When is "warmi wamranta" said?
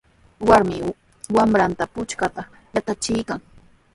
0.47-1.83